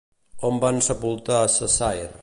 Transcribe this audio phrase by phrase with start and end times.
[0.49, 2.11] On van sepultar Cessair?